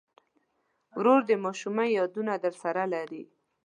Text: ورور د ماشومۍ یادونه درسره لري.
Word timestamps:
ورور 0.97 1.21
د 1.29 1.31
ماشومۍ 1.45 1.89
یادونه 1.99 2.33
درسره 2.45 2.83
لري. 2.93 3.23